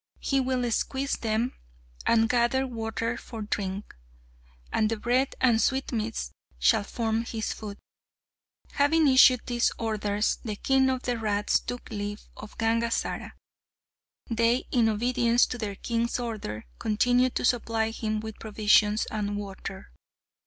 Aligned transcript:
He 0.19 0.39
will 0.39 0.71
squeeze 0.71 1.17
them 1.17 1.53
and 2.07 2.27
gather 2.27 2.65
water 2.65 3.17
for 3.17 3.43
drink! 3.43 3.95
and 4.73 4.89
the 4.89 4.97
bread 4.97 5.35
and 5.39 5.61
sweetmeats 5.61 6.31
shall 6.57 6.83
form 6.83 7.23
his 7.23 7.53
food." 7.53 7.77
Having 8.71 9.07
issued 9.09 9.41
these 9.45 9.71
orders, 9.77 10.39
the 10.43 10.55
king 10.55 10.89
of 10.89 11.03
the 11.03 11.19
rats 11.19 11.59
took 11.59 11.91
leave 11.91 12.23
of 12.35 12.57
Gangazara. 12.57 13.33
They, 14.27 14.65
in 14.71 14.89
obedience 14.89 15.45
to 15.45 15.59
their 15.59 15.75
king's 15.75 16.17
order, 16.17 16.65
continued 16.79 17.35
to 17.35 17.45
supply 17.45 17.91
him 17.91 18.21
with 18.21 18.39
provisions 18.39 19.05
and 19.11 19.37
water. 19.37 19.91